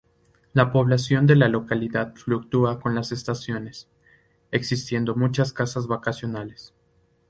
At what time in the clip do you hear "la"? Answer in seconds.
0.53-0.71, 1.35-1.47